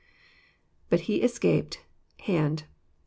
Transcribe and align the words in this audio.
{IBut 0.91 1.01
he 1.01 1.21
escaped. 1.21 1.81
..hand." 2.21 2.63